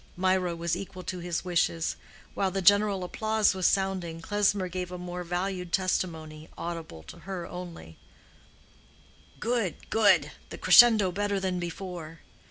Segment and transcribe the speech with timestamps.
[0.17, 1.95] Mirah was equal to his wishes.
[2.33, 7.45] While the general applause was sounding, Klesmer gave a more valued testimony, audible to her
[7.45, 12.21] only—"Good, good—the crescendo better than before."